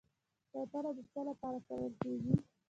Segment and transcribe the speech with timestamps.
[0.51, 2.33] شوتله د څه لپاره کرل کیږي؟